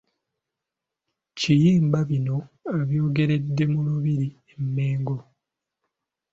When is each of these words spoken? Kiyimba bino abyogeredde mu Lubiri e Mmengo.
Kiyimba 1.37 1.99
bino 2.09 2.37
abyogeredde 2.79 3.63
mu 3.71 3.79
Lubiri 3.87 4.29
e 4.53 4.55
Mmengo. 4.61 5.17